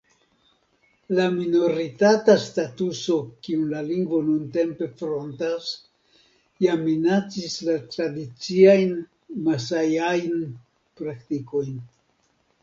[1.17, 3.17] La minoritata statuso
[3.47, 5.67] kiun la lingvo nuntempe frontas
[6.67, 8.97] jam minacis la tradiciajn
[9.51, 10.43] masajajn
[11.03, 11.81] praktikojn.